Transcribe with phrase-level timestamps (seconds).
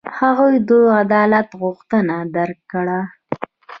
[0.17, 0.71] هغوی د
[1.01, 2.99] عدالت غوښتنه رد کړه.